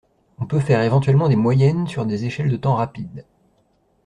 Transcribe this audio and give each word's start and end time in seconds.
on 0.39 0.47
peut 0.47 0.59
faire 0.59 0.81
éventuellement 0.81 1.29
des 1.29 1.35
moyennes 1.35 1.85
sur 1.87 2.07
des 2.07 2.25
échelles 2.25 2.49
de 2.49 2.57
temps 2.57 2.73
rapides 2.73 3.23